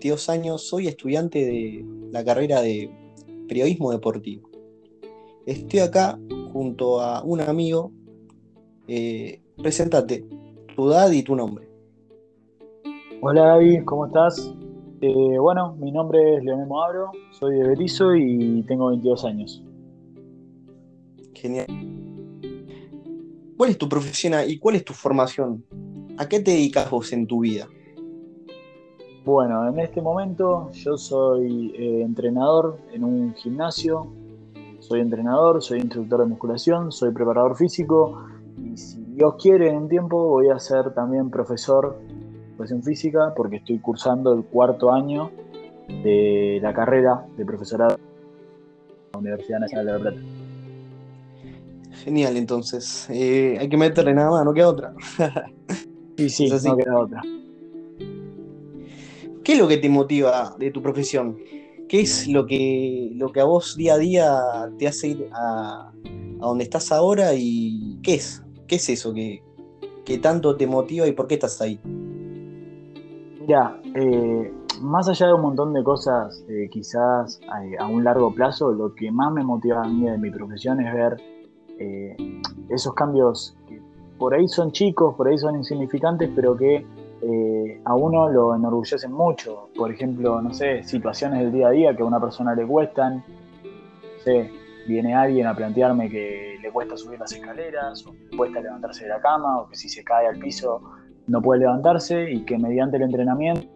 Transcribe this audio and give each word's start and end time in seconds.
22 0.00 0.30
años, 0.30 0.62
soy 0.62 0.88
estudiante 0.88 1.44
de 1.44 1.84
la 2.10 2.24
carrera 2.24 2.62
de 2.62 2.90
periodismo 3.46 3.92
deportivo. 3.92 4.48
Estoy 5.44 5.80
acá 5.80 6.18
junto 6.54 7.02
a 7.02 7.22
un 7.22 7.42
amigo. 7.42 7.92
Eh, 8.88 9.42
preséntate, 9.58 10.24
tu 10.74 10.90
edad 10.90 11.10
y 11.10 11.22
tu 11.22 11.36
nombre. 11.36 11.68
Hola 13.20 13.48
David, 13.48 13.82
¿cómo 13.84 14.06
estás? 14.06 14.54
Eh, 15.02 15.38
bueno, 15.38 15.76
mi 15.78 15.92
nombre 15.92 16.36
es 16.36 16.44
Leonel 16.44 16.66
Moabro, 16.66 17.10
soy 17.38 17.56
de 17.56 17.68
Berizo 17.68 18.16
y 18.16 18.62
tengo 18.62 18.88
22 18.88 19.24
años. 19.26 19.62
Genial. 21.34 21.66
¿Cuál 23.58 23.68
es 23.68 23.76
tu 23.76 23.86
profesión 23.86 24.32
y 24.48 24.58
cuál 24.58 24.76
es 24.76 24.84
tu 24.86 24.94
formación? 24.94 25.62
¿A 26.16 26.26
qué 26.26 26.40
te 26.40 26.52
dedicas 26.52 26.90
vos 26.90 27.12
en 27.12 27.26
tu 27.26 27.40
vida? 27.40 27.68
Bueno, 29.30 29.68
en 29.68 29.78
este 29.78 30.02
momento 30.02 30.72
yo 30.72 30.98
soy 30.98 31.72
eh, 31.78 32.02
entrenador 32.02 32.78
en 32.92 33.04
un 33.04 33.32
gimnasio, 33.34 34.08
soy 34.80 34.98
entrenador, 34.98 35.62
soy 35.62 35.78
instructor 35.78 36.22
de 36.22 36.26
musculación, 36.26 36.90
soy 36.90 37.12
preparador 37.12 37.56
físico 37.56 38.24
y 38.60 38.76
si 38.76 39.00
Dios 39.14 39.36
quiere 39.40 39.70
en 39.70 39.76
un 39.76 39.88
tiempo 39.88 40.30
voy 40.30 40.48
a 40.48 40.58
ser 40.58 40.92
también 40.94 41.30
profesor 41.30 41.96
de 42.08 42.48
educación 42.48 42.82
física 42.82 43.32
porque 43.36 43.58
estoy 43.58 43.78
cursando 43.78 44.32
el 44.32 44.42
cuarto 44.42 44.90
año 44.92 45.30
de 46.02 46.58
la 46.60 46.74
carrera 46.74 47.24
de 47.36 47.44
profesorado 47.44 47.98
en 47.98 49.12
la 49.12 49.18
Universidad 49.20 49.60
Nacional 49.60 49.86
de 49.86 49.92
La 49.92 49.98
Plata. 50.00 50.20
Genial, 52.02 52.36
entonces. 52.36 53.06
Eh, 53.10 53.58
hay 53.60 53.68
que 53.68 53.76
meterle 53.76 54.12
nada 54.12 54.30
más, 54.30 54.44
no 54.44 54.52
queda 54.52 54.68
otra. 54.68 54.92
sí, 56.16 56.28
sí, 56.28 56.48
no 56.48 56.76
queda 56.76 56.98
otra. 56.98 57.22
¿Qué 59.44 59.54
es 59.54 59.58
lo 59.58 59.68
que 59.68 59.78
te 59.78 59.88
motiva 59.88 60.54
de 60.58 60.70
tu 60.70 60.82
profesión? 60.82 61.38
¿Qué 61.88 62.00
es 62.00 62.28
lo 62.28 62.46
que, 62.46 63.10
lo 63.14 63.32
que 63.32 63.40
a 63.40 63.44
vos 63.44 63.76
día 63.76 63.94
a 63.94 63.98
día 63.98 64.38
te 64.78 64.86
hace 64.86 65.08
ir 65.08 65.30
a, 65.32 65.92
donde 66.38 66.64
estás 66.64 66.92
ahora 66.92 67.32
y 67.34 67.98
qué 68.02 68.14
es? 68.14 68.44
¿Qué 68.66 68.76
es 68.76 68.88
eso 68.88 69.12
que, 69.14 69.42
tanto 70.20 70.56
te 70.56 70.66
motiva 70.66 71.06
y 71.06 71.12
por 71.12 71.26
qué 71.28 71.34
estás 71.34 71.60
ahí? 71.60 71.80
Mira, 73.40 73.80
eh, 73.94 74.52
más 74.82 75.08
allá 75.08 75.28
de 75.28 75.34
un 75.34 75.42
montón 75.42 75.72
de 75.72 75.84
cosas, 75.84 76.44
eh, 76.48 76.68
quizás 76.70 77.40
a, 77.78 77.86
un 77.86 78.04
largo 78.04 78.34
plazo, 78.34 78.72
lo 78.72 78.94
que 78.94 79.10
más 79.10 79.32
me 79.32 79.44
motiva 79.44 79.82
a 79.82 79.88
mí 79.88 80.08
de 80.08 80.18
mi 80.18 80.30
profesión 80.30 80.80
es 80.80 80.92
ver 80.92 81.16
eh, 81.78 82.16
esos 82.68 82.92
cambios 82.94 83.56
que 83.68 83.80
por 84.18 84.34
ahí 84.34 84.48
son 84.48 84.72
chicos, 84.72 85.14
por 85.14 85.28
ahí 85.28 85.38
son 85.38 85.56
insignificantes, 85.56 86.28
pero 86.34 86.56
que 86.56 86.84
eh, 87.70 87.80
a 87.84 87.94
uno 87.94 88.28
lo 88.28 88.54
enorgullecen 88.54 89.12
mucho. 89.12 89.68
Por 89.76 89.90
ejemplo, 89.90 90.40
no 90.40 90.52
sé, 90.52 90.82
situaciones 90.82 91.40
del 91.40 91.52
día 91.52 91.68
a 91.68 91.70
día 91.70 91.96
que 91.96 92.02
a 92.02 92.04
una 92.04 92.20
persona 92.20 92.54
le 92.54 92.66
cuestan. 92.66 93.16
No 93.16 94.24
sé, 94.24 94.50
viene 94.86 95.14
alguien 95.14 95.46
a 95.46 95.54
plantearme 95.54 96.08
que 96.08 96.58
le 96.60 96.70
cuesta 96.70 96.96
subir 96.96 97.18
las 97.18 97.32
escaleras, 97.32 98.06
o 98.06 98.12
que 98.12 98.24
le 98.30 98.36
cuesta 98.36 98.60
levantarse 98.60 99.04
de 99.04 99.10
la 99.10 99.20
cama, 99.20 99.60
o 99.60 99.68
que 99.68 99.76
si 99.76 99.88
se 99.88 100.04
cae 100.04 100.26
al 100.26 100.38
piso 100.38 100.80
no 101.26 101.40
puede 101.40 101.60
levantarse 101.60 102.30
y 102.30 102.44
que 102.44 102.58
mediante 102.58 102.96
el 102.96 103.04
entrenamiento, 103.04 103.66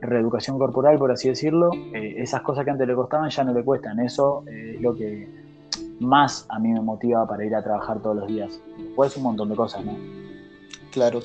reeducación 0.00 0.58
corporal, 0.58 0.98
por 0.98 1.10
así 1.10 1.28
decirlo, 1.28 1.70
eh, 1.92 2.14
esas 2.18 2.42
cosas 2.42 2.64
que 2.64 2.70
antes 2.70 2.86
le 2.86 2.94
costaban 2.94 3.28
ya 3.30 3.44
no 3.44 3.52
le 3.52 3.62
cuestan. 3.62 4.00
Eso 4.00 4.44
es 4.46 4.80
lo 4.80 4.94
que 4.94 5.28
más 6.00 6.46
a 6.48 6.58
mí 6.58 6.72
me 6.72 6.80
motiva 6.80 7.26
para 7.26 7.44
ir 7.44 7.54
a 7.54 7.62
trabajar 7.62 8.00
todos 8.00 8.16
los 8.16 8.26
días. 8.28 8.60
Después 8.78 9.16
un 9.16 9.24
montón 9.24 9.48
de 9.48 9.56
cosas, 9.56 9.84
¿no? 9.84 9.92
Claro, 10.90 11.20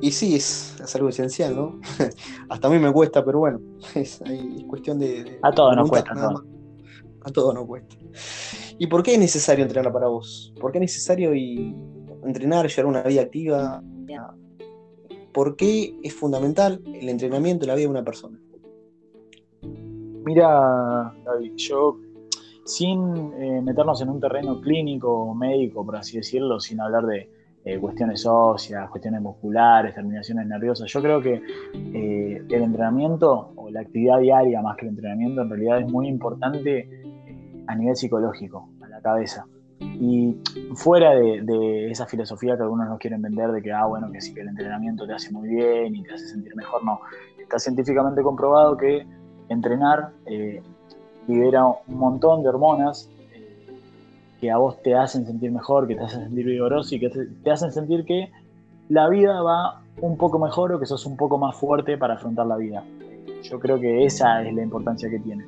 y 0.00 0.10
sí, 0.12 0.34
es, 0.34 0.76
algo 0.94 1.08
esencial, 1.08 1.54
¿no? 1.54 1.80
Hasta 2.48 2.68
a 2.68 2.70
mí 2.70 2.78
me 2.78 2.92
cuesta, 2.92 3.24
pero 3.24 3.40
bueno, 3.40 3.60
es, 3.94 4.22
cuestión 4.66 4.98
de... 4.98 5.38
a 5.42 5.52
todos 5.52 5.76
nos 5.76 5.88
cuesta, 5.88 6.12
A 7.22 7.30
todos 7.30 7.54
nos 7.54 7.66
cuesta. 7.66 7.96
¿Y 8.78 8.86
por 8.86 9.02
qué 9.02 9.14
es 9.14 9.18
necesario 9.18 9.64
entrenar 9.64 9.92
para 9.92 10.08
vos? 10.08 10.54
¿Por 10.58 10.72
qué 10.72 10.78
es 10.78 10.82
necesario 10.82 11.34
y 11.34 11.74
entrenar, 12.24 12.66
llevar 12.68 12.86
una 12.86 13.02
vida 13.02 13.22
activa? 13.22 13.82
¿Por 15.32 15.54
qué 15.54 15.94
es 16.02 16.14
fundamental 16.14 16.82
el 16.86 17.08
entrenamiento 17.08 17.64
en 17.64 17.68
la 17.68 17.74
vida 17.74 17.86
de 17.86 17.90
una 17.90 18.04
persona? 18.04 18.40
Mira, 20.24 21.14
David, 21.24 21.52
yo 21.56 21.98
sin 22.64 23.32
eh, 23.34 23.60
meternos 23.62 24.00
en 24.00 24.08
un 24.08 24.20
terreno 24.20 24.60
clínico 24.60 25.12
o 25.12 25.34
médico, 25.34 25.84
por 25.84 25.96
así 25.96 26.16
decirlo, 26.16 26.58
sin 26.58 26.80
hablar 26.80 27.04
de, 27.06 27.28
eh, 27.62 27.78
cuestiones 27.78 28.24
óseas, 28.26 28.88
cuestiones 28.88 29.20
musculares, 29.20 29.94
terminaciones 29.94 30.46
nerviosas. 30.46 30.90
Yo 30.90 31.02
creo 31.02 31.20
que 31.20 31.42
eh, 31.74 32.42
el 32.48 32.62
entrenamiento 32.62 33.52
o 33.54 33.70
la 33.70 33.80
actividad 33.80 34.18
diaria 34.18 34.62
más 34.62 34.78
que 34.78 34.86
el 34.86 34.92
entrenamiento 34.92 35.42
en 35.42 35.50
realidad 35.50 35.80
es 35.80 35.86
muy 35.86 36.08
importante 36.08 36.78
eh, 36.78 37.64
a 37.66 37.74
nivel 37.74 37.96
psicológico, 37.96 38.70
a 38.82 38.88
la 38.88 39.02
cabeza. 39.02 39.44
Y 39.78 40.36
fuera 40.74 41.10
de, 41.10 41.90
esa 41.90 42.06
filosofía 42.06 42.56
que 42.56 42.62
algunos 42.62 42.88
nos 42.88 42.98
quieren 42.98 43.20
vender 43.20 43.52
de 43.52 43.60
que, 43.60 43.72
ah, 43.72 43.84
bueno, 43.84 44.10
que 44.10 44.22
sí 44.22 44.32
que 44.32 44.40
el 44.40 44.48
entrenamiento 44.48 45.06
te 45.06 45.12
hace 45.12 45.30
muy 45.30 45.48
bien 45.48 45.94
y 45.94 46.02
te 46.02 46.14
hace 46.14 46.28
sentir 46.28 46.56
mejor, 46.56 46.82
no. 46.82 47.00
Está 47.38 47.58
científicamente 47.58 48.22
comprobado 48.22 48.76
que 48.76 49.06
entrenar 49.50 50.12
libera 51.26 51.66
un 51.66 51.98
montón 51.98 52.42
de 52.42 52.48
hormonas 52.48 53.10
que 54.40 54.50
a 54.50 54.56
vos 54.56 54.80
te 54.82 54.94
hacen 54.94 55.26
sentir 55.26 55.52
mejor, 55.52 55.86
que 55.86 55.94
te 55.94 56.02
hacen 56.02 56.24
sentir 56.24 56.46
vigoroso 56.46 56.94
y 56.94 57.00
que 57.00 57.10
te, 57.10 57.50
hacen 57.50 57.72
sentir 57.72 58.04
que 58.04 58.30
la 58.88 59.08
vida 59.08 59.42
va 59.42 59.82
un 60.00 60.16
poco 60.16 60.38
mejor 60.38 60.72
o 60.72 60.80
que 60.80 60.86
sos 60.86 61.04
un 61.06 61.16
poco 61.16 61.38
más 61.38 61.56
fuerte 61.56 61.98
para 61.98 62.14
afrontar 62.14 62.46
la 62.46 62.56
vida. 62.56 62.84
Yo 63.42 63.60
creo 63.60 63.78
que 63.78 64.04
esa 64.04 64.42
es 64.42 64.54
la 64.54 64.62
importancia 64.62 65.10
que 65.10 65.18
tiene. 65.18 65.44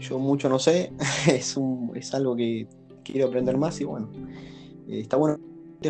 Yo 0.00 0.18
mucho 0.18 0.48
no 0.48 0.58
sé, 0.58 0.92
es, 1.26 1.58
es 1.94 2.14
algo 2.14 2.36
que 2.36 2.68
quiero 3.02 3.28
aprender 3.28 3.56
más 3.56 3.80
y 3.80 3.84
bueno, 3.84 4.08
eh, 4.88 5.00
está 5.00 5.16
bueno 5.16 5.38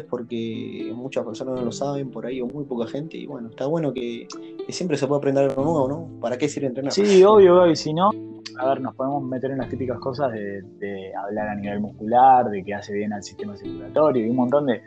porque 0.02 0.92
muchas 0.94 1.24
personas 1.24 1.54
no 1.54 1.64
lo 1.64 1.72
saben 1.72 2.10
por 2.10 2.26
ahí 2.26 2.40
o 2.40 2.46
muy 2.46 2.64
poca 2.64 2.86
gente 2.86 3.16
y 3.16 3.26
bueno, 3.26 3.48
está 3.48 3.66
bueno 3.66 3.92
que, 3.92 4.26
siempre 4.68 4.96
se 4.96 5.06
puede 5.06 5.18
aprender 5.18 5.50
algo 5.50 5.62
nuevo, 5.62 5.88
¿no? 5.88 6.20
¿Para 6.20 6.36
qué 6.36 6.48
sirve 6.48 6.68
entrenar? 6.68 6.92
Sí, 6.92 7.22
obvio, 7.22 7.66
y 7.70 7.76
si 7.76 7.94
no, 7.94 8.10
a 8.58 8.68
ver, 8.68 8.80
nos 8.80 8.94
podemos 8.94 9.22
meter 9.22 9.50
en 9.50 9.58
las 9.58 9.68
típicas 9.68 9.98
cosas 9.98 10.32
de, 10.32 11.12
hablar 11.16 11.48
a 11.48 11.54
nivel 11.54 11.80
muscular, 11.80 12.50
de 12.50 12.64
que 12.64 12.74
hace 12.74 12.92
bien 12.92 13.12
al 13.12 13.22
sistema 13.22 13.56
circulatorio 13.56 14.26
y 14.26 14.30
un 14.30 14.36
montón 14.36 14.66
de, 14.66 14.82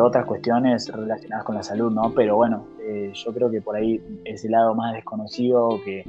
otras 0.00 0.24
cuestiones 0.24 0.88
relacionadas 0.88 1.44
con 1.44 1.54
la 1.54 1.62
salud, 1.62 1.92
¿no? 1.92 2.14
Pero 2.14 2.36
bueno, 2.36 2.66
eh, 2.80 3.12
yo 3.12 3.34
creo 3.34 3.50
que 3.50 3.60
por 3.60 3.76
ahí 3.76 4.00
ese 4.24 4.48
lado 4.48 4.74
más 4.74 4.94
desconocido 4.94 5.78
que 5.84 6.02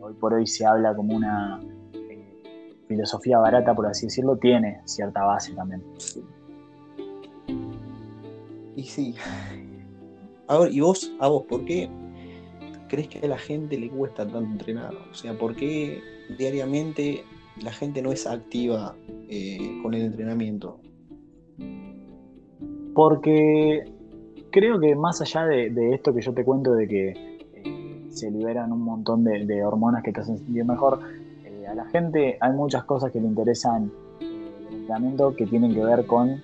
hoy 0.00 0.14
por 0.14 0.32
hoy 0.32 0.46
se 0.46 0.64
habla 0.64 0.94
como 0.94 1.14
una 1.14 1.60
eh, 1.92 2.24
filosofía 2.88 3.38
barata, 3.38 3.74
por 3.74 3.86
así 3.86 4.06
decirlo, 4.06 4.36
tiene 4.36 4.80
cierta 4.86 5.22
base 5.22 5.52
también. 5.52 5.82
Y 8.76 8.82
sí. 8.84 9.14
Ahora, 10.46 10.70
¿y 10.70 10.80
vos, 10.80 11.12
a 11.20 11.28
vos, 11.28 11.44
por 11.44 11.64
qué 11.64 11.88
crees 12.88 13.08
que 13.08 13.18
a 13.18 13.28
la 13.28 13.38
gente 13.38 13.78
le 13.78 13.88
cuesta 13.88 14.26
tanto 14.26 14.38
entrenar? 14.38 14.94
O 15.10 15.14
sea, 15.14 15.36
¿por 15.38 15.54
qué 15.56 16.00
diariamente 16.38 17.24
la 17.62 17.72
gente 17.72 18.02
no 18.02 18.12
es 18.12 18.26
activa 18.26 18.94
eh, 19.28 19.78
con 19.82 19.94
el 19.94 20.02
entrenamiento? 20.02 20.80
Porque 22.94 23.84
creo 24.50 24.78
que 24.78 24.94
más 24.94 25.20
allá 25.20 25.46
de, 25.46 25.94
esto 25.94 26.14
que 26.14 26.20
yo 26.20 26.32
te 26.32 26.44
cuento 26.44 26.72
de 26.74 26.86
que 26.86 27.08
eh, 27.54 28.06
se 28.10 28.30
liberan 28.30 28.72
un 28.72 28.82
montón 28.82 29.24
de, 29.24 29.64
hormonas 29.64 30.02
que 30.02 30.12
te 30.12 30.20
hacen 30.20 30.38
sentir 30.38 30.64
mejor, 30.64 31.00
eh, 31.44 31.66
a 31.66 31.74
la 31.74 31.86
gente 31.86 32.36
hay 32.40 32.52
muchas 32.52 32.84
cosas 32.84 33.10
que 33.10 33.20
le 33.20 33.26
interesan 33.26 33.90
el 34.20 34.74
entrenamiento 34.74 35.34
que 35.34 35.46
tienen 35.46 35.74
que 35.74 35.84
ver 35.84 36.06
con 36.06 36.40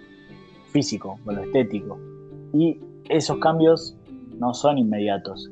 físico, 0.71 1.19
con 1.25 1.37
lo 1.37 1.43
estético. 1.43 1.99
Y 2.53 2.81
esos 3.09 3.39
cambios 3.39 3.97
no 4.39 4.55
son 4.55 4.79
inmediatos. 4.79 5.51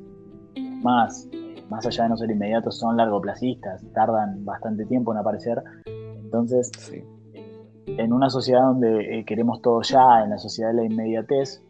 Más, 0.82 1.28
más 1.68 1.86
allá 1.86 2.04
de 2.04 2.08
no 2.10 2.16
ser 2.16 2.30
inmediatos, 2.30 2.78
son 2.78 2.96
largoplacistas, 2.96 3.84
tardan 3.92 4.44
bastante 4.44 4.84
tiempo 4.86 5.12
en 5.12 5.18
aparecer. 5.18 5.62
Entonces, 5.86 6.70
en 7.86 8.12
una 8.12 8.30
sociedad 8.30 8.62
donde 8.62 9.18
eh, 9.18 9.24
queremos 9.24 9.62
todo 9.62 9.82
ya, 9.82 10.22
en 10.24 10.30
la 10.30 10.38
sociedad 10.38 10.70
de 10.70 10.76
la 10.76 10.84
inmediatez, 10.84 11.62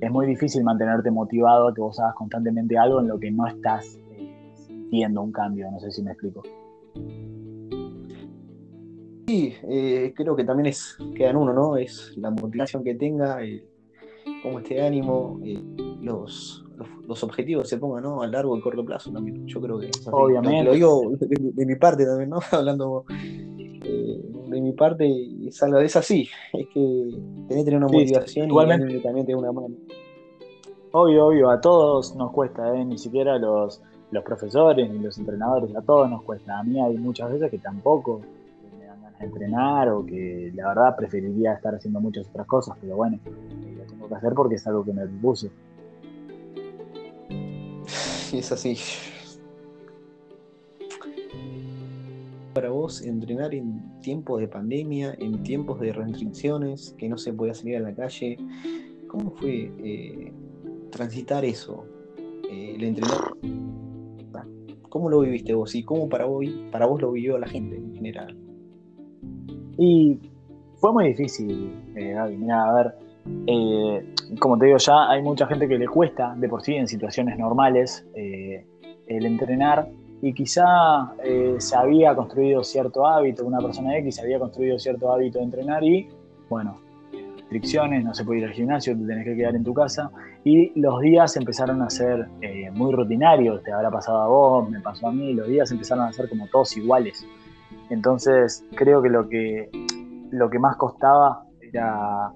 es 0.00 0.10
muy 0.10 0.26
difícil 0.26 0.62
mantenerte 0.62 1.10
motivado 1.10 1.68
a 1.68 1.74
que 1.74 1.80
vos 1.80 1.98
hagas 1.98 2.14
constantemente 2.14 2.76
algo 2.76 3.00
en 3.00 3.08
lo 3.08 3.18
que 3.18 3.30
no 3.30 3.46
estás 3.46 3.98
eh, 4.12 4.52
sintiendo 4.54 5.22
un 5.22 5.32
cambio. 5.32 5.70
No 5.70 5.80
sé 5.80 5.90
si 5.90 6.02
me 6.02 6.12
explico. 6.12 6.42
Sí, 9.26 9.54
eh, 9.64 10.12
creo 10.14 10.36
que 10.36 10.44
también 10.44 10.66
es, 10.66 10.96
queda 11.16 11.30
en 11.30 11.36
uno, 11.36 11.52
¿no? 11.52 11.76
Es 11.76 12.16
la 12.16 12.30
motivación 12.30 12.84
que 12.84 12.94
tenga, 12.94 13.38
como 14.46 14.60
este 14.60 14.80
ánimo, 14.80 15.40
los, 16.00 16.64
los, 17.08 17.24
objetivos 17.24 17.68
se 17.68 17.78
pongan 17.78 18.04
¿no? 18.04 18.22
a 18.22 18.28
largo 18.28 18.56
y 18.56 18.60
corto 18.60 18.84
plazo 18.84 19.10
también. 19.10 19.44
Yo 19.48 19.60
creo 19.60 19.80
que 19.80 19.90
Obviamente. 20.08 20.62
Lo, 20.62 20.72
digo 20.72 21.12
de, 21.18 21.66
mi 21.66 21.74
parte 21.74 22.06
también, 22.06 22.30
¿no? 22.30 22.38
Hablando 22.52 23.04
eh, 23.10 24.20
de 24.48 24.60
mi 24.60 24.72
parte, 24.72 25.04
es, 25.48 25.60
es 25.60 25.96
así. 25.96 26.28
Es 26.52 26.68
que 26.68 27.08
tenés 27.48 27.64
que 27.64 27.70
tener 27.70 27.78
una 27.78 27.88
motivación 27.88 28.48
y 28.88 29.00
también 29.00 29.26
tener 29.26 29.36
una 29.36 29.50
mano. 29.50 29.74
Obvio, 30.92 31.26
obvio, 31.26 31.50
a 31.50 31.60
todos 31.60 32.14
nos 32.14 32.30
cuesta, 32.30 32.72
¿eh? 32.76 32.84
ni 32.84 32.98
siquiera 32.98 33.38
los, 33.38 33.82
los 34.12 34.22
profesores 34.22 34.88
ni 34.88 35.00
los 35.00 35.18
entrenadores, 35.18 35.74
a 35.74 35.82
todos 35.82 36.08
nos 36.08 36.22
cuesta. 36.22 36.60
A 36.60 36.62
mí 36.62 36.80
hay 36.80 36.96
muchas 36.98 37.32
veces 37.32 37.50
que 37.50 37.58
tampoco 37.58 38.20
entrenar 39.24 39.88
o 39.88 40.04
que 40.04 40.52
la 40.54 40.68
verdad 40.68 40.96
preferiría 40.96 41.54
estar 41.54 41.74
haciendo 41.74 42.00
muchas 42.00 42.28
otras 42.28 42.46
cosas, 42.46 42.76
pero 42.80 42.96
bueno, 42.96 43.18
lo 43.24 43.84
tengo 43.84 44.08
que 44.08 44.14
hacer 44.14 44.34
porque 44.34 44.56
es 44.56 44.66
algo 44.66 44.84
que 44.84 44.92
me 44.92 45.06
propuse. 45.06 45.50
Es 48.32 48.50
así. 48.50 48.76
Para 52.52 52.70
vos, 52.70 53.02
entrenar 53.02 53.54
en 53.54 54.00
tiempos 54.00 54.40
de 54.40 54.48
pandemia, 54.48 55.14
en 55.18 55.42
tiempos 55.42 55.78
de 55.78 55.92
restricciones, 55.92 56.94
que 56.98 57.08
no 57.08 57.18
se 57.18 57.32
podía 57.32 57.54
salir 57.54 57.76
a 57.76 57.80
la 57.80 57.94
calle, 57.94 58.36
¿cómo 59.08 59.30
fue 59.32 59.70
eh, 59.78 60.32
transitar 60.90 61.44
eso? 61.44 61.84
Eh, 62.50 62.74
el 62.76 62.84
entrenar. 62.84 63.20
¿Cómo 64.88 65.10
lo 65.10 65.20
viviste 65.20 65.52
vos 65.52 65.74
y 65.74 65.82
cómo 65.82 66.08
para 66.08 66.24
vos, 66.24 66.46
para 66.72 66.86
vos 66.86 67.02
lo 67.02 67.12
vivió 67.12 67.36
la 67.36 67.46
gente 67.46 67.76
en 67.76 67.94
general? 67.94 68.34
Y 69.78 70.18
fue 70.76 70.92
muy 70.92 71.08
difícil, 71.08 71.72
eh, 71.94 72.12
Gaby. 72.12 72.36
Mira, 72.36 72.64
a 72.64 72.74
ver, 72.74 72.94
eh, 73.46 74.14
como 74.38 74.58
te 74.58 74.66
digo, 74.66 74.78
ya 74.78 75.10
hay 75.10 75.22
mucha 75.22 75.46
gente 75.46 75.68
que 75.68 75.78
le 75.78 75.86
cuesta 75.86 76.34
de 76.36 76.48
por 76.48 76.62
sí 76.62 76.74
en 76.74 76.88
situaciones 76.88 77.38
normales 77.38 78.06
el 78.14 79.24
entrenar 79.24 79.88
y 80.20 80.32
quizá 80.32 81.12
se 81.58 81.76
había 81.76 82.14
construido 82.14 82.64
cierto 82.64 83.06
hábito, 83.06 83.44
una 83.44 83.58
persona 83.58 83.96
X 83.98 84.20
había 84.20 84.38
construido 84.38 84.78
cierto 84.78 85.12
hábito 85.12 85.38
de 85.38 85.44
entrenar 85.44 85.84
y, 85.84 86.08
bueno, 86.48 86.78
restricciones, 87.46 88.04
no 88.04 88.12
se 88.12 88.24
puede 88.24 88.40
ir 88.40 88.46
al 88.46 88.52
gimnasio, 88.52 88.96
te 88.96 89.06
tenés 89.06 89.24
que 89.24 89.36
quedar 89.36 89.54
en 89.54 89.64
tu 89.64 89.72
casa. 89.72 90.10
Y 90.44 90.78
los 90.78 91.00
días 91.00 91.36
empezaron 91.36 91.80
a 91.82 91.90
ser 91.90 92.28
eh, 92.40 92.70
muy 92.72 92.92
rutinarios, 92.92 93.62
te 93.62 93.72
habrá 93.72 93.90
pasado 93.90 94.20
a 94.22 94.26
vos, 94.26 94.70
me 94.70 94.80
pasó 94.80 95.08
a 95.08 95.12
mí, 95.12 95.32
los 95.32 95.46
días 95.46 95.70
empezaron 95.70 96.04
a 96.04 96.12
ser 96.12 96.28
como 96.28 96.46
todos 96.48 96.76
iguales. 96.76 97.26
Entonces 97.90 98.64
creo 98.74 99.02
que 99.02 99.08
lo 99.08 99.28
que, 99.28 99.70
lo 100.30 100.50
que 100.50 100.58
más 100.58 100.76
costaba 100.76 101.44
era 101.60 102.32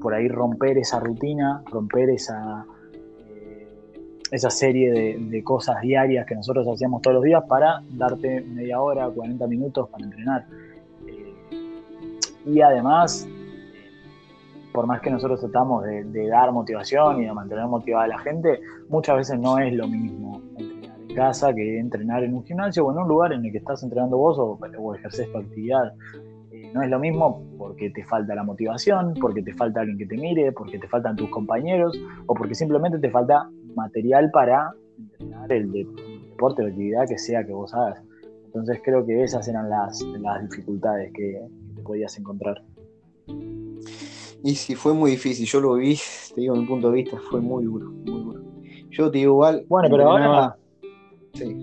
por 0.00 0.14
ahí 0.14 0.28
romper 0.28 0.78
esa 0.78 1.00
rutina, 1.00 1.62
romper 1.70 2.10
esa, 2.10 2.64
eh, 3.26 3.68
esa 4.30 4.50
serie 4.50 4.90
de, 4.90 5.16
de, 5.18 5.44
cosas 5.44 5.80
diarias 5.82 6.26
que 6.26 6.34
nosotros 6.34 6.66
hacíamos 6.66 7.02
todos 7.02 7.16
los 7.16 7.24
días 7.24 7.44
para 7.48 7.82
darte 7.90 8.40
media 8.40 8.80
hora, 8.80 9.08
40 9.08 9.46
minutos 9.46 9.88
para 9.90 10.04
entrenar. 10.04 10.46
Eh, 11.06 11.34
y 12.46 12.60
además 12.60 13.28
por 14.72 14.86
más 14.86 15.00
que 15.00 15.10
nosotros 15.10 15.40
tratamos 15.40 15.84
de, 15.84 16.28
dar 16.28 16.50
motivación 16.52 17.22
y 17.22 17.26
de 17.26 17.32
mantener 17.32 17.66
motivada 17.66 18.04
a 18.04 18.08
la 18.08 18.18
gente, 18.18 18.60
muchas 18.88 19.16
veces 19.16 19.38
no 19.38 19.58
es 19.58 19.72
lo 19.74 19.86
mismo 19.86 20.21
casa 21.14 21.54
que 21.54 21.78
entrenar 21.78 22.24
en 22.24 22.34
un 22.34 22.44
gimnasio 22.44 22.86
o 22.86 22.92
en 22.92 22.98
un 22.98 23.08
lugar 23.08 23.32
en 23.32 23.44
el 23.44 23.52
que 23.52 23.58
estás 23.58 23.82
entrenando 23.82 24.16
vos 24.16 24.38
o, 24.38 24.58
o 24.78 24.94
ejerces 24.94 25.30
tu 25.30 25.38
actividad. 25.38 25.92
Eh, 26.50 26.70
no 26.74 26.82
es 26.82 26.90
lo 26.90 26.98
mismo 26.98 27.42
porque 27.58 27.90
te 27.90 28.04
falta 28.04 28.34
la 28.34 28.44
motivación, 28.44 29.14
porque 29.20 29.42
te 29.42 29.54
falta 29.54 29.80
alguien 29.80 29.98
que 29.98 30.06
te 30.06 30.16
mire, 30.16 30.52
porque 30.52 30.78
te 30.78 30.88
faltan 30.88 31.16
tus 31.16 31.30
compañeros 31.30 31.98
o 32.26 32.34
porque 32.34 32.54
simplemente 32.54 32.98
te 32.98 33.10
falta 33.10 33.48
material 33.74 34.30
para 34.30 34.72
entrenar 34.98 35.52
el, 35.52 35.72
deporte 35.72 36.62
o 36.62 36.66
actividad 36.66 37.06
que 37.08 37.18
sea 37.18 37.44
que 37.44 37.52
vos 37.52 37.72
hagas. 37.74 38.02
Entonces 38.44 38.80
creo 38.84 39.04
que 39.06 39.22
esas 39.22 39.48
eran 39.48 39.70
las, 39.70 40.02
las 40.02 40.42
dificultades 40.48 41.12
que, 41.12 41.40
que 41.68 41.74
te 41.74 41.82
podías 41.82 42.18
encontrar. 42.18 42.62
Y 44.44 44.54
sí, 44.56 44.74
fue 44.74 44.92
muy 44.92 45.12
difícil. 45.12 45.46
Yo 45.46 45.60
lo 45.60 45.74
vi, 45.74 45.96
te 46.34 46.40
digo, 46.40 46.56
mi 46.56 46.66
punto 46.66 46.90
de 46.90 46.96
vista, 46.96 47.16
fue 47.30 47.40
muy 47.40 47.64
duro, 47.64 47.90
muy 47.90 48.22
duro. 48.22 48.42
Yo 48.90 49.10
te 49.10 49.18
digo 49.18 49.32
igual. 49.32 49.64
Bueno, 49.68 49.88
pero 49.90 50.10
ahora. 50.10 50.56
Sí. 51.34 51.56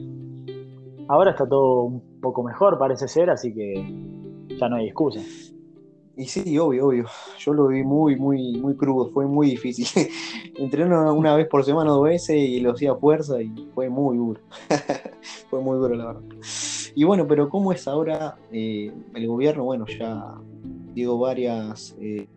Ahora 1.08 1.32
está 1.32 1.48
todo 1.48 1.84
un 1.84 2.20
poco 2.22 2.44
mejor, 2.44 2.78
parece 2.78 3.08
ser, 3.08 3.30
así 3.30 3.54
que 3.54 3.74
ya 4.60 4.70
no 4.70 4.76
hay 4.76 4.88
excusa. 4.88 5.22
Y 6.16 6.26
sí, 6.26 6.58
obvio, 6.58 6.88
obvio. 6.88 7.06
Yo 7.40 7.54
lo 7.54 7.68
vi 7.68 7.84
muy, 7.84 8.16
muy, 8.18 8.58
muy 8.58 8.76
crudo, 8.76 9.10
fue 9.12 9.26
muy 9.26 9.52
difícil. 9.52 9.88
Entrené 10.58 10.96
una 11.12 11.36
vez 11.36 11.48
por 11.48 11.64
semana, 11.64 11.92
dos 11.92 12.04
veces, 12.04 12.36
y 12.36 12.60
lo 12.60 12.72
hacía 12.72 12.92
a 12.92 12.96
fuerza 12.96 13.42
y 13.42 13.70
fue 13.74 13.90
muy 13.90 14.18
duro. 14.18 14.42
fue 15.50 15.62
muy 15.62 15.78
duro, 15.78 15.96
la 15.96 16.08
verdad. 16.08 16.22
Y 16.94 17.04
bueno, 17.06 17.26
pero 17.28 17.50
¿cómo 17.50 17.72
es 17.72 17.88
ahora 17.88 18.38
eh, 18.52 18.92
el 19.16 19.28
gobierno? 19.28 19.64
Bueno, 19.64 19.86
ya 19.88 20.36
digo 20.94 21.18
varias. 21.18 21.96
Eh, 22.02 22.28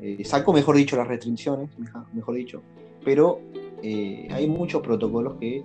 eh, 0.00 0.24
saco, 0.24 0.52
mejor 0.52 0.76
dicho, 0.76 0.96
las 0.96 1.06
restricciones, 1.06 1.70
mejor 2.12 2.34
dicho, 2.34 2.60
pero 3.04 3.40
eh, 3.82 4.28
hay 4.30 4.48
muchos 4.48 4.82
protocolos 4.82 5.34
que 5.38 5.64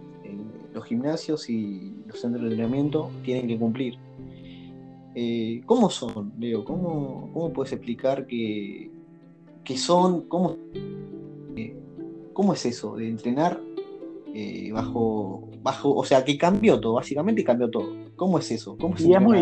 gimnasios 0.88 1.50
y 1.50 1.95
los 2.06 2.19
centros 2.19 2.44
de 2.44 2.50
entrenamiento 2.50 3.12
tienen 3.24 3.48
que 3.48 3.57
cumplir. 3.57 3.98
¿Cómo 5.66 5.89
son, 5.89 6.34
Leo? 6.38 6.63
¿Cómo, 6.63 7.31
cómo 7.34 7.51
puedes 7.51 7.74
explicar 7.74 8.28
que, 8.28 8.92
que 9.63 9.78
son, 9.78 10.28
cómo, 10.28 10.57
cómo 12.34 12.54
es 12.54 12.66
eso 12.68 12.95
de 12.95 13.10
entrenar 13.10 13.60
bajo, 14.74 15.50
bajo, 15.63 15.95
o 15.95 16.04
sea, 16.04 16.24
que 16.24 16.38
cambió 16.38 16.80
todo, 16.80 16.94
básicamente 16.94 17.44
cambió 17.44 17.68
todo? 17.69 17.95
¿Cómo 18.16 18.38
es 18.38 18.51
eso? 18.51 18.78
¿Cómo 18.78 18.95
es 18.95 19.04
muy, 19.22 19.39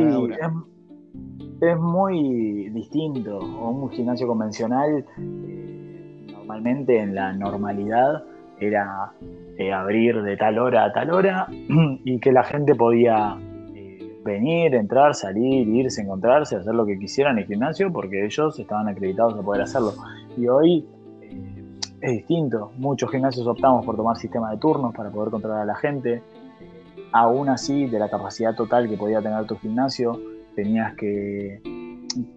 es 1.61 1.77
muy 1.77 2.69
distinto. 2.69 3.39
Un 3.39 3.89
gimnasio 3.91 4.27
convencional, 4.27 5.05
eh, 5.17 6.25
normalmente 6.31 6.99
en 6.99 7.15
la 7.15 7.33
normalidad, 7.33 8.23
era 8.59 9.11
eh, 9.57 9.71
abrir 9.71 10.21
de 10.21 10.37
tal 10.37 10.59
hora 10.59 10.85
a 10.85 10.93
tal 10.93 11.11
hora 11.11 11.47
y 12.03 12.19
que 12.19 12.31
la 12.31 12.43
gente 12.43 12.75
podía 12.75 13.37
eh, 13.73 14.19
venir, 14.23 14.75
entrar, 14.75 15.15
salir, 15.15 15.67
irse, 15.67 16.01
encontrarse, 16.01 16.55
hacer 16.55 16.73
lo 16.73 16.85
que 16.85 16.97
quisieran 16.97 17.37
en 17.37 17.43
el 17.43 17.47
gimnasio 17.47 17.91
porque 17.91 18.25
ellos 18.25 18.57
estaban 18.59 18.87
acreditados 18.87 19.35
a 19.37 19.41
poder 19.41 19.63
hacerlo. 19.63 19.93
Y 20.37 20.47
hoy 20.47 20.87
es 22.01 22.11
distinto. 22.11 22.71
Muchos 22.77 23.09
gimnasios 23.11 23.47
optamos 23.47 23.85
por 23.85 23.95
tomar 23.95 24.17
sistema 24.17 24.51
de 24.51 24.57
turnos 24.57 24.93
para 24.93 25.09
poder 25.09 25.31
controlar 25.31 25.61
a 25.61 25.65
la 25.65 25.75
gente. 25.75 26.21
Aún 27.11 27.49
así, 27.49 27.87
de 27.87 27.97
la 27.97 28.09
capacidad 28.09 28.55
total 28.55 28.89
que 28.89 28.97
podía 28.97 29.21
tener 29.21 29.45
tu 29.45 29.57
gimnasio, 29.57 30.19
tenías 30.55 30.95
que, 30.95 31.61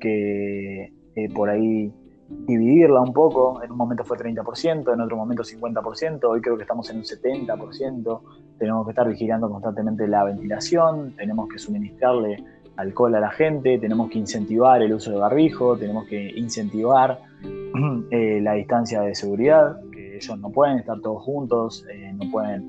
que 0.00 0.93
eh, 1.16 1.28
por 1.35 1.50
ahí 1.50 1.93
dividirla 2.28 3.00
un 3.00 3.12
poco. 3.12 3.62
En 3.62 3.73
un 3.73 3.76
momento 3.76 4.04
fue 4.04 4.16
30%, 4.16 4.92
en 4.92 5.00
otro 5.00 5.16
momento 5.16 5.42
50%, 5.42 6.25
hoy 6.25 6.40
creo 6.40 6.56
que 6.56 6.62
estamos 6.62 6.88
en 6.90 6.99
un 6.99 7.04
70%. 7.04 8.20
Tenemos 8.58 8.87
que 8.87 8.90
estar 8.90 9.08
vigilando 9.08 9.50
constantemente 9.50 10.06
la 10.06 10.25
ventilación, 10.25 11.14
tenemos 11.16 11.49
que 11.49 11.58
suministrarle 11.58 12.44
alcohol 12.76 13.14
a 13.14 13.20
la 13.20 13.30
gente, 13.30 13.78
tenemos 13.78 14.11
que 14.11 14.18
incentivar 14.18 14.82
el 14.82 14.92
uso 14.92 15.11
de 15.11 15.18
barbijo, 15.18 15.76
tenemos 15.76 16.06
que 16.06 16.30
incentivar 16.37 17.20
eh, 18.11 18.40
la 18.40 18.52
distancia 18.52 19.00
de 19.00 19.14
seguridad 19.14 19.78
ellos 20.18 20.38
no 20.38 20.50
pueden 20.50 20.78
estar 20.78 21.00
todos 21.00 21.23
juntos, 21.23 21.85
eh, 21.90 22.12
no 22.12 22.30
pueden 22.30 22.68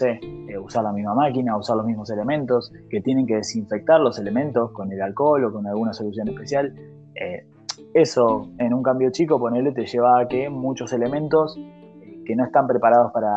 eh, 0.00 0.58
usar 0.58 0.84
la 0.84 0.92
misma 0.92 1.14
máquina, 1.14 1.56
usar 1.56 1.76
los 1.76 1.86
mismos 1.86 2.10
elementos, 2.10 2.72
que 2.90 3.00
tienen 3.00 3.26
que 3.26 3.36
desinfectar 3.36 4.00
los 4.00 4.18
elementos 4.18 4.70
con 4.72 4.92
el 4.92 5.00
alcohol 5.00 5.44
o 5.44 5.52
con 5.52 5.66
alguna 5.66 5.92
solución 5.92 6.28
especial. 6.28 6.74
Eh, 7.94 8.02
eso 8.02 8.48
en 8.58 8.74
un 8.74 8.82
cambio 8.82 9.10
chico, 9.10 9.38
ponerle, 9.38 9.72
te 9.72 9.86
lleva 9.86 10.20
a 10.20 10.28
que 10.28 10.48
muchos 10.48 10.92
elementos 10.92 11.58
que 12.24 12.36
no 12.36 12.44
están 12.44 12.66
preparados 12.66 13.12
para 13.12 13.30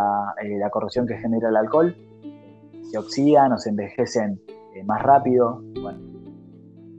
la 0.60 0.70
corrosión 0.70 1.08
que 1.08 1.18
genera 1.18 1.50
el 1.50 1.56
alcohol 1.56 1.96
se 2.84 2.98
oxidan 2.98 3.52
o 3.54 3.58
se 3.58 3.70
envejecen 3.70 4.40
más 4.86 5.02
rápido. 5.02 5.62
Bueno, 5.82 6.00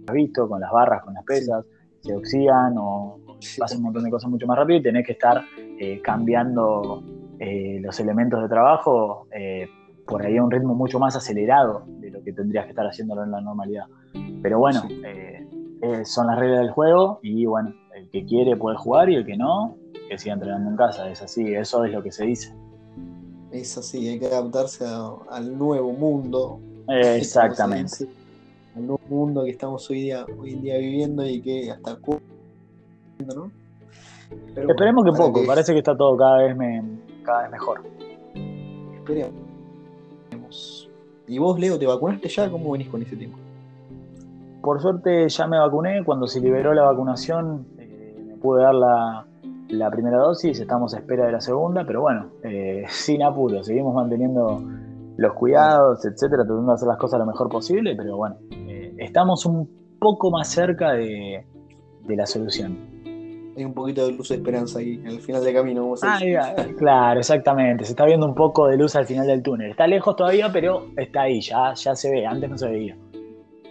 has 0.08 0.14
visto 0.14 0.48
con 0.48 0.60
las 0.60 0.72
barras, 0.72 1.04
con 1.04 1.14
las 1.14 1.24
pesas, 1.24 1.64
se 2.00 2.14
oxidan 2.14 2.74
o 2.78 3.18
pasa 3.58 3.76
un 3.76 3.82
montón 3.82 4.04
de 4.04 4.10
cosas 4.10 4.30
mucho 4.30 4.46
más 4.46 4.56
rápido 4.56 4.78
y 4.78 4.82
tenés 4.82 5.06
que 5.06 5.12
estar 5.12 5.42
eh, 5.78 6.00
cambiando 6.02 7.02
eh, 7.38 7.78
los 7.82 7.98
elementos 8.00 8.40
de 8.42 8.48
trabajo 8.48 9.26
eh, 9.32 9.68
por 10.06 10.24
ahí 10.24 10.36
a 10.36 10.42
un 10.42 10.50
ritmo 10.50 10.74
mucho 10.74 10.98
más 10.98 11.16
acelerado 11.16 11.84
de 11.86 12.10
lo 12.10 12.22
que 12.22 12.32
tendrías 12.32 12.64
que 12.64 12.70
estar 12.70 12.86
haciéndolo 12.86 13.24
en 13.24 13.32
la 13.32 13.40
normalidad. 13.40 13.86
Pero 14.42 14.58
bueno, 14.58 14.82
son 16.04 16.26
las 16.28 16.38
reglas 16.38 16.60
del 16.60 16.70
juego 16.70 17.18
y 17.22 17.46
bueno, 17.46 17.74
el 17.94 18.08
que 18.10 18.24
quiere 18.24 18.56
puede 18.56 18.76
jugar 18.76 19.10
y 19.10 19.16
el 19.16 19.24
que 19.24 19.36
no, 19.36 19.76
que 20.08 20.18
siga 20.18 20.34
entrenando 20.34 20.70
en 20.70 20.76
casa. 20.76 21.10
Es 21.10 21.22
así, 21.22 21.54
eso 21.54 21.84
es 21.84 21.92
lo 21.92 22.02
que 22.02 22.12
se 22.12 22.24
dice. 22.24 22.54
Es 23.50 23.76
así, 23.78 24.08
hay 24.08 24.18
que 24.18 24.26
adaptarse 24.26 24.84
al 25.30 25.58
nuevo 25.58 25.92
mundo. 25.92 26.60
Exactamente. 26.88 28.06
Al 28.76 28.86
nuevo 28.86 29.00
mundo 29.08 29.44
que 29.44 29.50
estamos 29.50 29.88
hoy, 29.90 30.02
día, 30.02 30.26
hoy 30.38 30.52
en 30.52 30.62
día 30.62 30.78
viviendo 30.78 31.26
y 31.26 31.40
que 31.40 31.70
hasta 31.70 31.98
Esperemos 34.56 35.04
que 35.04 35.12
poco, 35.12 35.46
parece 35.46 35.72
que 35.72 35.78
está 35.78 35.96
todo 35.96 36.16
cada 36.16 36.38
vez, 36.38 36.56
cada 37.22 37.42
vez 37.42 37.50
mejor. 37.52 37.82
Esperemos. 38.96 39.46
¿Y 41.28 41.38
vos, 41.38 41.58
Leo, 41.58 41.78
te 41.78 41.86
vacunaste 41.86 42.28
ya? 42.28 42.50
¿Cómo 42.50 42.72
venís 42.72 42.88
con 42.88 43.02
ese 43.02 43.16
tema? 43.16 43.36
Por 44.66 44.82
suerte 44.82 45.28
ya 45.28 45.46
me 45.46 45.60
vacuné. 45.60 46.02
Cuando 46.04 46.26
se 46.26 46.40
liberó 46.40 46.74
la 46.74 46.82
vacunación, 46.82 47.68
eh, 47.78 48.20
me 48.26 48.34
pude 48.34 48.64
dar 48.64 48.74
la, 48.74 49.24
la 49.68 49.90
primera 49.92 50.18
dosis, 50.18 50.58
estamos 50.58 50.92
a 50.92 50.98
espera 50.98 51.26
de 51.26 51.30
la 51.30 51.40
segunda, 51.40 51.84
pero 51.86 52.00
bueno, 52.00 52.30
eh, 52.42 52.82
sin 52.88 53.22
apuro, 53.22 53.62
seguimos 53.62 53.94
manteniendo 53.94 54.60
los 55.18 55.32
cuidados, 55.34 56.04
etcétera, 56.04 56.42
tratando 56.42 56.66
de 56.66 56.74
hacer 56.74 56.88
las 56.88 56.98
cosas 56.98 57.20
lo 57.20 57.26
mejor 57.26 57.48
posible, 57.48 57.94
pero 57.96 58.16
bueno, 58.16 58.38
eh, 58.50 58.92
estamos 58.98 59.46
un 59.46 59.70
poco 60.00 60.32
más 60.32 60.48
cerca 60.48 60.94
de, 60.94 61.46
la 62.08 62.26
solución. 62.26 62.76
Hay 63.56 63.64
un 63.64 63.72
poquito 63.72 64.04
de 64.04 64.14
luz 64.14 64.30
de 64.30 64.34
esperanza 64.34 64.80
ahí, 64.80 64.94
en 64.94 65.06
el 65.06 65.20
final 65.20 65.44
del 65.44 65.54
camino. 65.54 65.94
Ah, 66.02 66.18
claro, 66.76 67.20
exactamente. 67.20 67.84
Se 67.84 67.92
está 67.92 68.04
viendo 68.04 68.26
un 68.26 68.34
poco 68.34 68.66
de 68.66 68.76
luz 68.76 68.96
al 68.96 69.06
final 69.06 69.28
del 69.28 69.44
túnel. 69.44 69.70
Está 69.70 69.86
lejos 69.86 70.16
todavía, 70.16 70.50
pero 70.52 70.88
está 70.96 71.22
ahí, 71.22 71.40
ya, 71.40 71.72
ya 71.72 71.94
se 71.94 72.10
ve. 72.10 72.26
Antes 72.26 72.50
no 72.50 72.58
se 72.58 72.68
veía. 72.68 72.96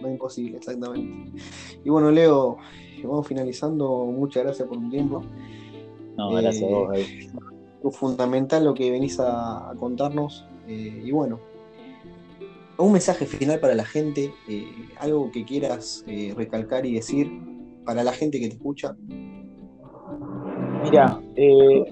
No 0.00 0.08
es 0.08 0.12
imposible, 0.12 0.58
exactamente. 0.58 1.40
Y 1.84 1.90
bueno, 1.90 2.10
Leo, 2.10 2.58
vamos 3.02 3.26
finalizando. 3.26 4.06
Muchas 4.06 4.44
gracias 4.44 4.68
por 4.68 4.78
un 4.78 4.90
tiempo. 4.90 5.22
No, 6.16 6.30
gracias 6.30 6.64
a 6.64 6.74
vos, 6.74 6.98
Es 6.98 7.96
fundamental 7.96 8.64
lo 8.64 8.74
que 8.74 8.90
venís 8.90 9.18
a, 9.20 9.72
contarnos. 9.78 10.46
Eh, 10.66 11.02
y 11.04 11.12
bueno, 11.12 11.38
un 12.78 12.92
mensaje 12.92 13.26
final 13.26 13.60
para 13.60 13.74
la 13.74 13.84
gente, 13.84 14.32
eh, 14.48 14.66
algo 14.98 15.30
que 15.30 15.44
quieras 15.44 16.04
eh, 16.06 16.34
recalcar 16.36 16.84
y 16.86 16.94
decir 16.94 17.30
para 17.84 18.02
la 18.02 18.12
gente 18.12 18.40
que 18.40 18.48
te 18.48 18.54
escucha. 18.54 18.96
Mira, 20.82 21.20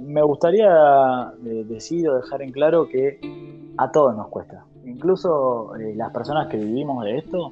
me 0.01 0.23
gustaría 0.23 1.33
decir 1.43 2.09
o 2.09 2.17
dejar 2.17 2.43
en 2.43 2.53
claro 2.53 2.89
que 2.89 3.19
a 3.77 3.91
todos 3.91 4.17
nos 4.17 4.29
cuesta. 4.29 4.65
Incluso 4.85 5.73
las 5.97 6.13
personas 6.13 6.49
que 6.49 6.59
vivimos 6.59 7.05
de 7.05 7.19
esto, 7.19 7.51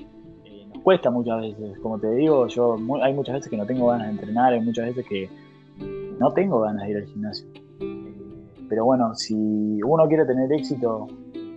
cuesta 0.83 1.11
muchas 1.11 1.41
veces. 1.41 1.79
Como 1.81 1.99
te 1.99 2.13
digo, 2.15 2.47
yo 2.49 2.77
hay 3.03 3.15
muchas 3.15 3.37
veces 3.37 3.51
que 3.51 3.57
no 3.57 3.67
tengo 3.67 3.87
ganas 3.87 4.09
de 4.09 4.13
entrenar, 4.13 4.53
hay 4.53 4.61
muchas 4.61 4.87
veces 4.87 5.07
que 5.07 5.29
no 6.19 6.33
tengo 6.33 6.61
ganas 6.61 6.85
de 6.85 6.91
ir 6.91 6.97
al 6.99 7.07
gimnasio. 7.07 7.49
Pero 8.69 8.85
bueno, 8.85 9.15
si 9.15 9.83
uno 9.83 10.07
quiere 10.09 10.25
tener 10.25 10.53
éxito 10.53 11.07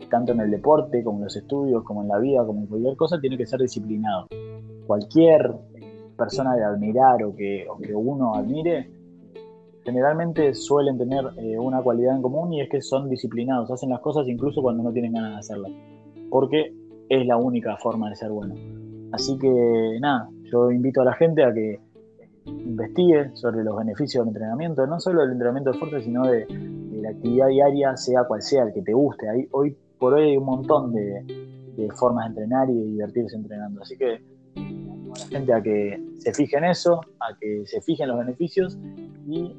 tanto 0.10 0.34
en 0.34 0.41
el 0.41 0.51
deporte, 0.51 1.03
como 1.03 1.20
en 1.20 1.25
los 1.25 1.36
estudios, 1.36 1.84
como 1.84 2.01
en 2.01 2.08
la 2.08 2.20
vida, 2.20 2.46
como 2.46 2.62
en 2.62 2.67
cualquier 2.67 2.96
cosa, 2.96 3.20
tiene 3.20 3.38
que 3.38 3.46
ser 3.46 3.60
disciplinado. 3.60 4.27
Cualquier 4.88 5.53
persona 6.17 6.55
de 6.55 6.63
admirar 6.63 7.24
o 7.24 7.36
que, 7.36 7.67
uno 7.94 8.36
admire, 8.36 8.89
generalmente 9.84 10.53
suelen 10.53 10.98
tener 10.98 11.25
eh, 11.38 11.60
una 11.60 11.82
cualidad 11.82 12.15
en 12.15 12.22
común 12.22 12.53
y 12.53 12.62
es 12.62 12.70
que 12.70 12.82
son 12.82 13.10
disciplinados, 13.10 13.70
hacen 13.72 13.89
las 13.89 14.00
cosas 14.00 14.27
incluso 14.27 14.62
cuando 14.62 14.84
no 14.84 14.91
tienen 14.91 15.13
ganas 15.13 15.32
de 15.34 15.38
hacerlas, 15.38 15.72
porque 16.29 16.74
es 17.10 17.25
la 17.25 17.38
única 17.38 17.77
forma 17.77 18.10
de 18.10 18.15
ser 18.15 18.32
bueno. 18.32 18.55
Así 19.15 19.38
que 19.38 19.98
nada, 20.01 20.29
yo 20.51 20.69
invito 20.72 21.00
a 21.00 21.05
la 21.05 21.13
gente 21.13 21.41
a 21.41 21.53
que 21.53 21.79
investigue 22.45 23.31
sobre 23.34 23.63
los 23.63 23.77
beneficios 23.77 24.25
del 24.25 24.36
entrenamiento, 24.36 24.86
no 24.86 25.00
solo 25.00 25.22
del 25.22 25.31
entrenamiento 25.31 25.72
de 25.72 25.79
fuerza, 25.79 26.01
sino 26.01 26.27
de, 26.27 26.45
la 27.01 27.12
actividad 27.12 27.48
diaria, 27.48 27.95
sea 27.95 28.25
cual 28.25 28.41
sea, 28.41 28.63
el 28.63 28.74
que 28.74 28.81
te 28.81 28.93
guste. 28.93 29.29
Hay, 29.29 29.48
hoy 29.51 29.77
por 29.98 30.15
hoy 30.15 30.31
hay 30.31 30.38
un 30.38 30.45
montón 30.45 30.91
de, 30.91 31.24
formas 31.95 32.25
de 32.25 32.29
entrenar 32.29 32.69
y 32.69 32.74
de 32.74 32.86
divertirse 32.86 33.38
entrenando. 33.38 33.81
Así 33.81 33.98
que 33.98 34.15
a 34.15 35.19
la 35.19 35.25
gente 35.29 35.53
a 35.53 35.62
que 35.62 36.03
se 36.17 36.34
fije 36.34 36.57
en 36.57 36.65
eso, 36.65 37.00
a 37.22 37.38
que 37.39 37.65
se 37.65 37.79
fije 37.81 38.03
en 38.03 38.10
los 38.10 38.17
beneficios 38.17 38.77
y 39.27 39.55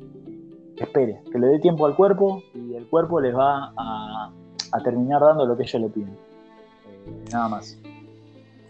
espere, 0.77 1.23
que 1.33 1.39
le 1.39 1.47
dé 1.47 1.59
tiempo 1.61 1.87
al 1.87 1.97
cuerpo 1.97 2.43
y 2.55 2.75
el 2.75 2.87
cuerpo 2.89 3.21
les 3.21 3.35
va 3.35 3.73
a, 3.75 4.33
terminar 4.85 5.23
dando 5.23 5.47
lo 5.47 5.57
que 5.57 5.63
ellos 5.63 5.81
le 5.81 5.89
piden. 5.89 6.11
Eh, 6.11 7.25
nada 7.33 7.49
más. 7.49 7.79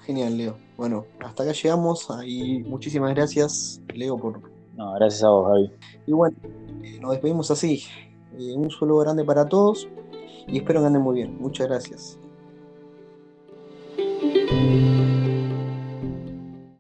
Genial, 0.02 0.36
Leo. 0.36 0.65
Bueno, 0.76 1.06
hasta 1.24 1.42
acá 1.42 1.52
llegamos 1.52 2.06
y 2.24 2.58
muchísimas 2.60 3.14
gracias, 3.14 3.80
Leo, 3.94 4.16
por. 4.18 4.40
No, 4.74 4.92
gracias 4.94 5.24
a 5.24 5.30
vos, 5.30 5.46
Javi. 5.48 5.72
Y 6.06 6.12
bueno, 6.12 6.36
eh, 6.82 6.98
nos 7.00 7.12
despedimos 7.12 7.50
así. 7.50 7.82
Eh, 8.38 8.52
un 8.54 8.70
saludo 8.70 8.98
grande 8.98 9.24
para 9.24 9.46
todos 9.46 9.88
y 10.46 10.58
espero 10.58 10.80
que 10.80 10.86
anden 10.86 11.02
muy 11.02 11.14
bien. 11.14 11.38
Muchas 11.40 11.66
gracias. 11.68 12.18